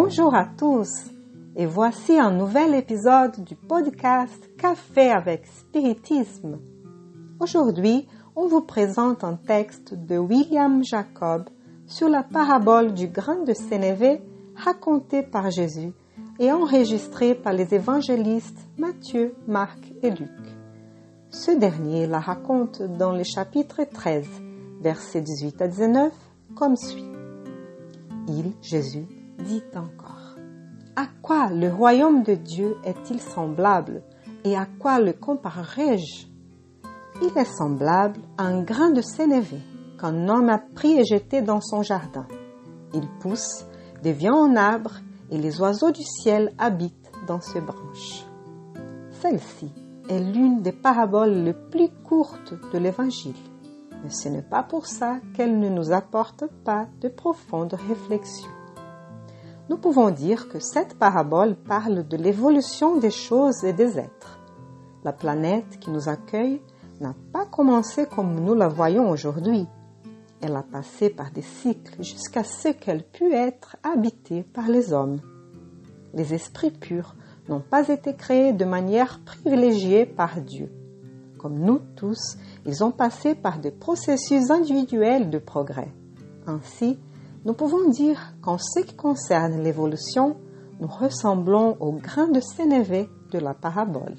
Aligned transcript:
Bonjour 0.00 0.32
à 0.32 0.44
tous 0.44 1.10
et 1.56 1.66
voici 1.66 2.20
un 2.20 2.30
nouvel 2.30 2.72
épisode 2.76 3.42
du 3.42 3.56
podcast 3.56 4.48
Café 4.56 5.10
avec 5.10 5.44
Spiritisme. 5.46 6.60
Aujourd'hui, 7.40 8.06
on 8.36 8.46
vous 8.46 8.60
présente 8.60 9.24
un 9.24 9.34
texte 9.34 9.94
de 9.94 10.16
William 10.16 10.84
Jacob 10.84 11.50
sur 11.88 12.08
la 12.08 12.22
parabole 12.22 12.94
du 12.94 13.08
grain 13.08 13.42
de 13.42 13.52
sénévé 13.52 14.22
racontée 14.54 15.24
par 15.24 15.50
Jésus 15.50 15.90
et 16.38 16.52
enregistrée 16.52 17.34
par 17.34 17.52
les 17.52 17.74
évangélistes 17.74 18.68
Matthieu, 18.78 19.34
Marc 19.48 19.80
et 20.04 20.10
Luc. 20.10 20.30
Ce 21.30 21.50
dernier 21.50 22.06
la 22.06 22.20
raconte 22.20 22.82
dans 22.82 23.10
le 23.10 23.24
chapitre 23.24 23.82
13, 23.82 24.28
versets 24.80 25.22
18 25.22 25.60
à 25.60 25.66
19, 25.66 26.12
comme 26.54 26.76
suit. 26.76 27.10
Il, 28.28 28.52
Jésus, 28.62 29.17
dit 29.38 29.62
encore, 29.74 30.36
À 30.96 31.06
quoi 31.22 31.50
le 31.50 31.68
royaume 31.68 32.22
de 32.22 32.34
Dieu 32.34 32.76
est-il 32.84 33.20
semblable 33.20 34.02
et 34.44 34.56
à 34.56 34.66
quoi 34.78 35.00
le 35.00 35.12
comparerai-je 35.12 36.26
Il 37.22 37.36
est 37.36 37.56
semblable 37.56 38.20
à 38.36 38.44
un 38.44 38.62
grain 38.62 38.90
de 38.90 39.00
sénévé 39.00 39.58
qu'un 40.00 40.28
homme 40.28 40.48
a 40.48 40.58
pris 40.58 40.98
et 40.98 41.04
jeté 41.04 41.42
dans 41.42 41.60
son 41.60 41.82
jardin. 41.82 42.26
Il 42.94 43.08
pousse, 43.20 43.64
devient 44.02 44.32
un 44.32 44.56
arbre 44.56 44.96
et 45.30 45.38
les 45.38 45.60
oiseaux 45.60 45.90
du 45.90 46.02
ciel 46.02 46.52
habitent 46.58 47.10
dans 47.26 47.40
ses 47.40 47.60
branches. 47.60 48.24
Celle-ci 49.20 49.70
est 50.08 50.20
l'une 50.20 50.62
des 50.62 50.72
paraboles 50.72 51.44
les 51.44 51.52
plus 51.52 51.90
courtes 52.04 52.54
de 52.72 52.78
l'Évangile, 52.78 53.34
mais 54.02 54.10
ce 54.10 54.28
n'est 54.28 54.42
pas 54.42 54.62
pour 54.62 54.86
ça 54.86 55.18
qu'elle 55.34 55.58
ne 55.58 55.68
nous 55.68 55.92
apporte 55.92 56.44
pas 56.64 56.86
de 57.00 57.08
profondes 57.08 57.74
réflexions. 57.88 58.57
Nous 59.68 59.76
pouvons 59.76 60.10
dire 60.10 60.48
que 60.48 60.60
cette 60.60 60.98
parabole 60.98 61.54
parle 61.54 62.08
de 62.08 62.16
l'évolution 62.16 62.96
des 62.96 63.10
choses 63.10 63.64
et 63.64 63.74
des 63.74 63.98
êtres. 63.98 64.38
La 65.04 65.12
planète 65.12 65.78
qui 65.78 65.90
nous 65.90 66.08
accueille 66.08 66.62
n'a 67.00 67.14
pas 67.32 67.44
commencé 67.44 68.06
comme 68.06 68.40
nous 68.40 68.54
la 68.54 68.68
voyons 68.68 69.10
aujourd'hui. 69.10 69.66
Elle 70.40 70.56
a 70.56 70.62
passé 70.62 71.10
par 71.10 71.30
des 71.32 71.42
cycles 71.42 72.02
jusqu'à 72.02 72.44
ce 72.44 72.68
qu'elle 72.68 73.02
pût 73.02 73.32
être 73.32 73.76
habitée 73.82 74.42
par 74.42 74.68
les 74.68 74.92
hommes. 74.92 75.20
Les 76.14 76.32
esprits 76.32 76.70
purs 76.70 77.14
n'ont 77.48 77.60
pas 77.60 77.88
été 77.88 78.14
créés 78.14 78.54
de 78.54 78.64
manière 78.64 79.20
privilégiée 79.24 80.06
par 80.06 80.40
Dieu. 80.40 80.72
Comme 81.38 81.58
nous 81.58 81.80
tous, 81.94 82.38
ils 82.64 82.82
ont 82.82 82.90
passé 82.90 83.34
par 83.34 83.58
des 83.58 83.70
processus 83.70 84.50
individuels 84.50 85.28
de 85.28 85.38
progrès. 85.38 85.92
Ainsi, 86.46 86.98
nous 87.44 87.54
pouvons 87.54 87.88
dire 87.88 88.34
qu'en 88.42 88.58
ce 88.58 88.80
qui 88.80 88.94
concerne 88.94 89.62
l'évolution, 89.62 90.36
nous 90.80 90.88
ressemblons 90.88 91.76
au 91.80 91.92
grain 91.92 92.28
de 92.28 92.40
sénévé 92.40 93.08
de 93.30 93.38
la 93.38 93.54
parabole. 93.54 94.16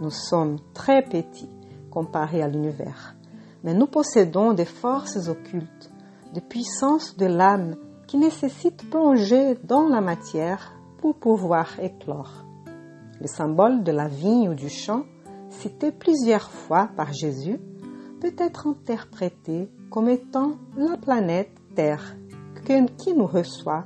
Nous 0.00 0.10
sommes 0.10 0.58
très 0.74 1.02
petits 1.02 1.50
comparés 1.90 2.42
à 2.42 2.48
l'univers, 2.48 3.16
mais 3.64 3.74
nous 3.74 3.86
possédons 3.86 4.52
des 4.52 4.64
forces 4.64 5.28
occultes, 5.28 5.90
des 6.34 6.40
puissances 6.40 7.16
de 7.16 7.26
l'âme 7.26 7.76
qui 8.06 8.18
nécessitent 8.18 8.88
plonger 8.90 9.56
dans 9.64 9.88
la 9.88 10.00
matière 10.00 10.72
pour 10.98 11.14
pouvoir 11.14 11.68
éclore. 11.80 12.44
Le 13.20 13.26
symbole 13.26 13.82
de 13.82 13.92
la 13.92 14.08
vigne 14.08 14.50
ou 14.50 14.54
du 14.54 14.68
champ, 14.68 15.04
cité 15.50 15.90
plusieurs 15.90 16.50
fois 16.50 16.90
par 16.96 17.12
Jésus, 17.12 17.58
peut 18.20 18.34
être 18.38 18.66
interprété 18.66 19.70
comme 19.90 20.08
étant 20.08 20.56
la 20.76 20.96
planète 20.96 21.55
Terre 21.76 22.16
qui 22.98 23.14
nous 23.14 23.26
reçoit 23.26 23.84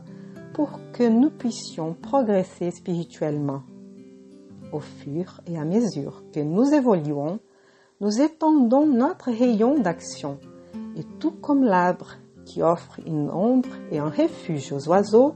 pour 0.54 0.80
que 0.94 1.06
nous 1.06 1.28
puissions 1.28 1.92
progresser 1.92 2.70
spirituellement. 2.70 3.62
Au 4.72 4.80
fur 4.80 5.40
et 5.46 5.58
à 5.58 5.64
mesure 5.64 6.22
que 6.32 6.40
nous 6.40 6.72
évoluons, 6.72 7.40
nous 8.00 8.22
étendons 8.22 8.86
notre 8.86 9.30
rayon 9.30 9.78
d'action 9.78 10.38
et 10.96 11.04
tout 11.18 11.32
comme 11.32 11.64
l'arbre 11.64 12.14
qui 12.46 12.62
offre 12.62 12.98
une 13.06 13.30
ombre 13.30 13.68
et 13.92 13.98
un 13.98 14.08
refuge 14.08 14.72
aux 14.72 14.88
oiseaux, 14.88 15.34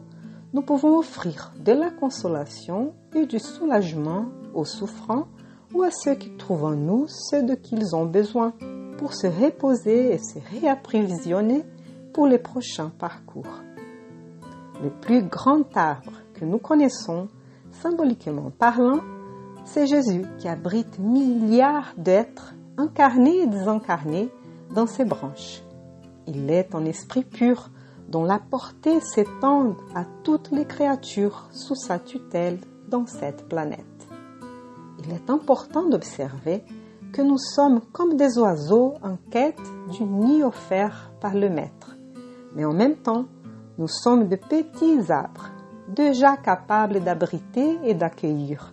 nous 0.55 0.63
pouvons 0.63 0.99
offrir 0.99 1.53
de 1.63 1.73
la 1.73 1.91
consolation 1.91 2.95
et 3.15 3.27
du 3.27 3.39
soulagement 3.39 4.27
aux 4.55 4.65
souffrants 4.65 5.27
ou 5.75 5.83
à 5.83 5.91
ceux 5.91 6.15
qui 6.15 6.37
trouvent 6.37 6.65
en 6.65 6.77
nous 6.77 7.07
ce 7.09 7.37
de 7.37 7.55
qu'ils 7.55 7.95
ont 7.95 8.07
besoin 8.07 8.55
pour 8.97 9.13
se 9.13 9.27
reposer 9.27 10.15
et 10.15 10.19
se 10.19 10.39
réapprovisionner 10.61 11.65
pour 12.15 12.27
les 12.27 12.39
prochains 12.39 12.91
parcours. 12.99 13.63
Le 14.83 14.89
plus 14.89 15.23
grand 15.23 15.65
arbre 15.77 16.13
que 16.33 16.45
nous 16.45 16.59
connaissons, 16.59 17.29
symboliquement 17.83 18.51
parlant, 18.59 19.01
c'est 19.65 19.87
Jésus 19.87 20.25
qui 20.39 20.49
abrite 20.49 20.99
milliards 20.99 21.93
d'êtres 21.99 22.55
incarnés 22.79 23.43
et 23.43 23.47
désincarnés 23.47 24.31
dans 24.75 24.87
ses 24.87 25.05
branches. 25.05 25.63
Il 26.27 26.51
est 26.51 26.75
un 26.75 26.85
esprit 26.85 27.25
pur 27.25 27.71
dont 28.09 28.25
la 28.25 28.39
portée 28.39 29.01
s'étend 29.01 29.77
à 29.95 30.05
toutes 30.23 30.51
les 30.51 30.67
créatures 30.67 31.49
sous 31.51 31.75
sa 31.75 31.99
tutelle 31.99 32.59
dans 32.89 33.07
cette 33.07 33.49
planète. 33.49 33.81
Il 35.05 35.13
est 35.13 35.31
important 35.31 35.89
d'observer 35.89 36.63
que 37.13 37.23
nous 37.23 37.39
sommes 37.39 37.81
comme 37.93 38.17
des 38.17 38.39
oiseaux 38.39 38.95
en 39.03 39.17
quête 39.31 39.61
du 39.91 40.05
nid 40.05 40.43
offert 40.43 41.13
par 41.21 41.35
le 41.35 41.49
Maître, 41.49 41.94
mais 42.55 42.65
en 42.65 42.73
même 42.73 42.97
temps, 42.97 43.27
nous 43.79 43.89
sommes 43.89 44.29
de 44.29 44.37
petits 44.37 45.11
arbres, 45.11 45.51
déjà 45.89 46.37
capables 46.37 47.01
d'abriter 47.01 47.79
et 47.85 47.95
d'accueillir, 47.95 48.73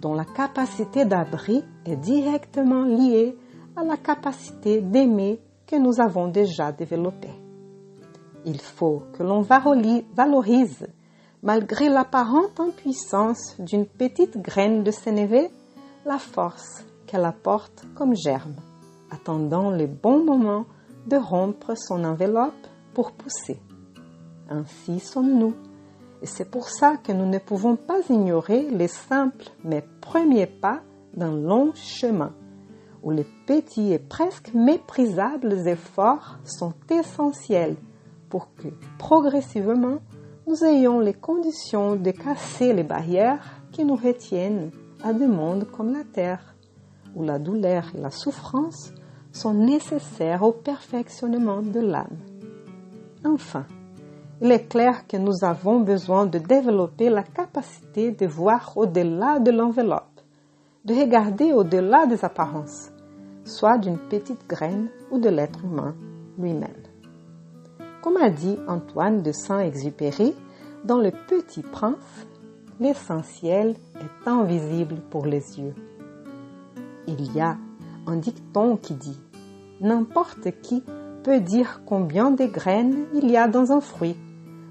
dont 0.00 0.14
la 0.14 0.24
capacité 0.24 1.04
d'abri 1.04 1.64
est 1.86 1.96
directement 1.96 2.84
liée 2.84 3.36
à 3.76 3.84
la 3.84 3.96
capacité 3.96 4.80
d'aimer 4.80 5.40
que 5.66 5.76
nous 5.76 6.00
avons 6.00 6.28
déjà 6.28 6.72
développée. 6.72 7.34
Il 8.44 8.60
faut 8.60 9.02
que 9.14 9.22
l'on 9.22 9.40
valorise, 9.40 10.86
malgré 11.42 11.88
l'apparente 11.88 12.60
impuissance 12.60 13.56
d'une 13.58 13.86
petite 13.86 14.36
graine 14.36 14.82
de 14.82 14.90
sénévé, 14.90 15.50
la 16.04 16.18
force 16.18 16.84
qu'elle 17.06 17.24
apporte 17.24 17.84
comme 17.94 18.14
germe, 18.14 18.56
attendant 19.10 19.70
le 19.70 19.86
bon 19.86 20.22
moment 20.22 20.66
de 21.06 21.16
rompre 21.16 21.72
son 21.76 22.04
enveloppe 22.04 22.66
pour 22.94 23.12
pousser. 23.12 23.60
Ainsi 24.48 25.00
sommes-nous, 25.00 25.54
et 26.22 26.26
c'est 26.26 26.50
pour 26.50 26.68
ça 26.68 26.96
que 26.96 27.12
nous 27.12 27.26
ne 27.26 27.38
pouvons 27.38 27.76
pas 27.76 28.00
ignorer 28.08 28.70
les 28.70 28.88
simples 28.88 29.50
mais 29.62 29.84
premiers 30.00 30.46
pas 30.46 30.80
d'un 31.14 31.32
long 31.32 31.72
chemin, 31.74 32.32
où 33.02 33.10
les 33.10 33.26
petits 33.46 33.92
et 33.92 33.98
presque 33.98 34.54
méprisables 34.54 35.68
efforts 35.68 36.38
sont 36.44 36.72
essentiels 36.90 37.76
pour 38.30 38.54
que 38.54 38.68
progressivement 38.98 39.98
nous 40.46 40.64
ayons 40.64 41.00
les 41.00 41.14
conditions 41.14 41.96
de 41.96 42.10
casser 42.10 42.72
les 42.72 42.82
barrières 42.82 43.60
qui 43.72 43.84
nous 43.84 43.96
retiennent 43.96 44.70
à 45.02 45.12
des 45.12 45.26
mondes 45.26 45.66
comme 45.70 45.92
la 45.92 46.04
Terre, 46.04 46.54
où 47.14 47.22
la 47.22 47.38
douleur 47.38 47.84
et 47.94 48.00
la 48.00 48.10
souffrance 48.10 48.92
sont 49.32 49.54
nécessaires 49.54 50.42
au 50.42 50.52
perfectionnement 50.52 51.60
de 51.60 51.80
l'âme. 51.80 52.18
Enfin, 53.24 53.64
il 54.42 54.52
est 54.52 54.68
clair 54.68 55.06
que 55.06 55.16
nous 55.16 55.42
avons 55.42 55.80
besoin 55.80 56.26
de 56.26 56.38
développer 56.38 57.08
la 57.08 57.22
capacité 57.22 58.10
de 58.10 58.26
voir 58.26 58.72
au-delà 58.76 59.38
de 59.38 59.50
l'enveloppe, 59.50 60.20
de 60.84 60.94
regarder 60.94 61.52
au-delà 61.52 62.06
des 62.06 62.22
apparences, 62.24 62.90
soit 63.44 63.78
d'une 63.78 63.98
petite 63.98 64.46
graine 64.46 64.88
ou 65.10 65.18
de 65.18 65.30
l'être 65.30 65.64
humain 65.64 65.94
lui-même. 66.38 66.82
Comme 68.02 68.18
a 68.18 68.28
dit 68.28 68.58
Antoine 68.68 69.22
de 69.22 69.32
Saint-Exupéry 69.32 70.34
dans 70.84 70.98
Le 70.98 71.10
Petit 71.10 71.62
Prince, 71.62 72.26
l'essentiel 72.78 73.76
est 73.98 74.28
invisible 74.28 74.96
pour 75.08 75.24
les 75.24 75.58
yeux. 75.58 75.74
Il 77.06 77.34
y 77.34 77.40
a 77.40 77.56
un 78.06 78.16
dicton 78.16 78.76
qui 78.76 78.92
dit 78.92 79.18
N'importe 79.80 80.50
qui 80.60 80.82
peut 81.24 81.40
dire 81.40 81.80
combien 81.86 82.30
de 82.30 82.44
graines 82.44 83.06
il 83.14 83.30
y 83.30 83.36
a 83.36 83.48
dans 83.48 83.72
un 83.72 83.80
fruit, 83.80 84.16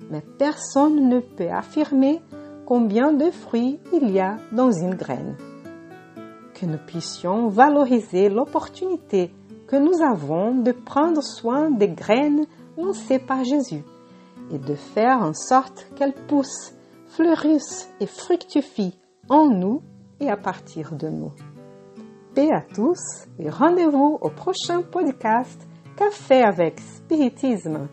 mais 0.09 0.21
personne 0.37 1.09
ne 1.09 1.19
peut 1.19 1.49
affirmer 1.49 2.21
combien 2.65 3.11
de 3.11 3.31
fruits 3.31 3.79
il 3.91 4.11
y 4.11 4.19
a 4.19 4.37
dans 4.51 4.71
une 4.71 4.93
graine. 4.93 5.35
Que 6.53 6.67
nous 6.67 6.77
puissions 6.77 7.49
valoriser 7.49 8.29
l'opportunité 8.29 9.33
que 9.67 9.75
nous 9.75 10.01
avons 10.03 10.53
de 10.53 10.71
prendre 10.71 11.23
soin 11.23 11.71
des 11.71 11.89
graines 11.89 12.45
lancée 12.77 13.17
par 13.17 13.43
Jésus 13.43 13.83
et 14.51 14.59
de 14.59 14.75
faire 14.75 15.23
en 15.23 15.33
sorte 15.33 15.87
qu'elle 15.95 16.13
pousse, 16.13 16.73
fleurisse 17.07 17.89
et 17.99 18.05
fructifie 18.05 18.95
en 19.27 19.49
nous 19.49 19.81
et 20.19 20.29
à 20.29 20.37
partir 20.37 20.93
de 20.93 21.09
nous. 21.09 21.31
Paix 22.35 22.49
à 22.51 22.61
tous 22.61 23.27
et 23.39 23.49
rendez-vous 23.49 24.19
au 24.21 24.29
prochain 24.29 24.83
podcast 24.83 25.67
Café 25.95 26.41
avec 26.41 26.79
Spiritisme. 26.79 27.87